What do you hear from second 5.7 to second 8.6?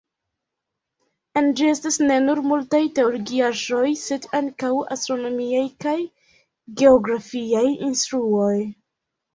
kaj geografiaj instruoj.